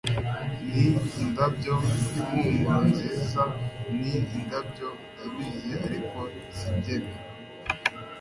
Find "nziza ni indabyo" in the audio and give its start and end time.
2.89-4.87